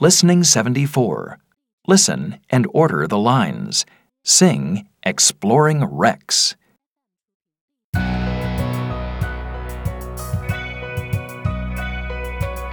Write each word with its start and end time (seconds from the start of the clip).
Listening 0.00 0.44
74. 0.44 1.40
Listen 1.88 2.38
and 2.50 2.68
order 2.72 3.08
the 3.08 3.18
lines. 3.18 3.84
Sing 4.22 4.88
Exploring 5.02 5.84
Wrecks. 5.86 6.54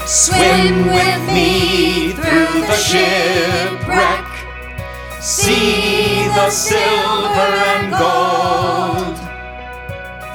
Swim 0.05 0.85
with 0.85 1.33
me 1.33 2.11
through 2.11 2.61
the 2.61 2.75
shipwreck. 2.75 4.27
See 5.19 6.27
the 6.27 6.51
silver 6.51 7.55
and 7.73 7.89
gold. 7.97 9.17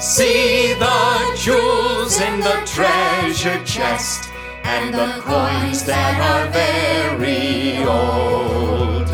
See 0.02 0.74
the 0.74 1.38
jewels 1.38 2.20
in 2.20 2.40
the 2.40 2.60
treasure 2.66 3.64
chest 3.64 4.29
and 4.72 4.94
the 4.94 5.10
coins 5.22 5.84
that 5.84 6.16
are 6.30 6.46
very 6.62 7.84
old. 7.84 9.08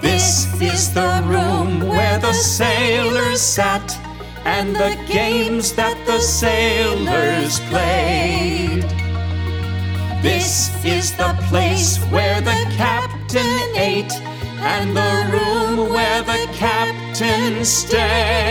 This 0.00 0.28
is 0.62 0.94
the 0.94 1.12
room 1.26 1.80
where 1.80 2.18
the 2.18 2.32
sailors 2.32 3.40
sat 3.40 3.86
and 4.44 4.76
the 4.76 4.94
games 5.08 5.72
that 5.72 5.98
the 6.06 6.20
sailors 6.20 7.58
played. 7.70 8.84
This 10.22 10.50
is 10.84 11.16
the 11.16 11.32
place 11.48 11.98
where 12.14 12.40
the 12.40 12.60
captain 12.82 13.58
ate 13.76 14.14
and 14.74 14.96
the 15.00 15.14
room 15.34 15.88
where 15.94 16.22
the 16.22 16.42
captain 16.54 17.64
stayed. 17.64 18.45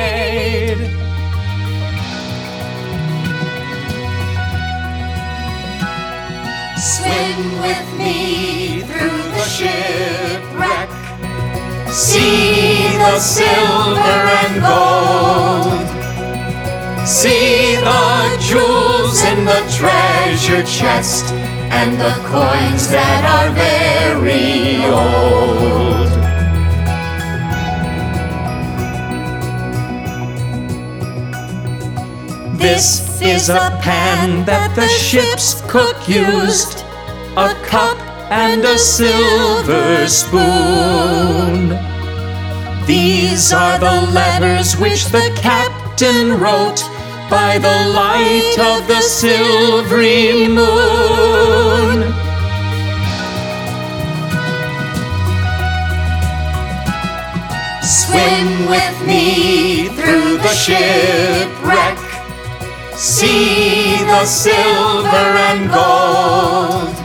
Swim 6.85 7.61
with 7.61 7.97
me 7.97 8.81
through 8.81 9.23
the 9.33 9.43
shipwreck. 9.49 10.89
See 11.91 12.87
the 12.95 13.17
silver 13.17 14.21
and 14.41 14.61
gold. 14.61 15.81
See 17.07 17.77
the 17.77 18.37
jewels 18.39 19.23
in 19.23 19.45
the 19.45 19.61
treasure 19.75 20.61
chest 20.61 21.33
and 21.73 21.99
the 21.99 22.13
coins 22.29 22.87
that 22.89 23.23
are 23.33 23.49
very 23.55 23.74
This 32.65 33.21
is 33.21 33.49
a 33.49 33.69
pan 33.83 34.43
that 34.45 34.73
the 34.75 34.87
ship's 34.87 35.61
cook 35.69 36.09
used, 36.09 36.79
a 37.37 37.53
cup 37.61 37.99
and 38.31 38.65
a 38.65 38.75
silver 38.79 40.07
spoon. 40.07 41.77
These 42.87 43.53
are 43.53 43.77
the 43.77 44.09
letters 44.11 44.75
which 44.77 45.05
the 45.05 45.31
captain 45.39 46.39
wrote 46.39 46.81
by 47.29 47.59
the 47.59 47.79
light 47.93 48.57
of 48.57 48.87
the 48.87 49.01
silvery 49.01 50.47
moon. 50.47 52.01
Swim 57.83 58.67
with 58.67 59.07
me 59.07 59.87
through 59.89 60.39
the 60.39 60.55
shipwreck. 60.55 62.14
See 62.97 63.97
the 64.05 64.25
silver 64.25 65.29
and 65.49 65.69
gold. 65.69 66.95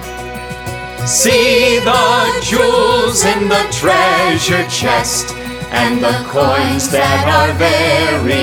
See 1.06 1.80
the 1.80 2.40
jewels 2.42 3.24
in 3.24 3.48
the 3.48 3.66
treasure 3.72 4.66
chest 4.68 5.34
and 5.72 6.00
the 6.00 6.24
coins 6.28 6.90
that 6.90 7.26
are 7.26 7.52
very. 7.58 8.39